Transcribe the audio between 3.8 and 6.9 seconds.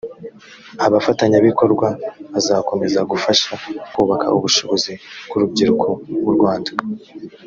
kubaka ubushobozi bw urubyiruko murwanda